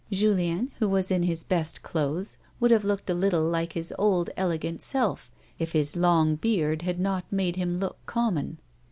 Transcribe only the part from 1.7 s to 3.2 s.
clothes, would have looked a